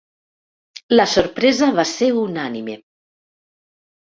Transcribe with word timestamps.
La 0.95 1.05
sorpresa 1.11 1.69
va 1.81 1.85
ser 1.91 2.09
unànime. 2.25 2.79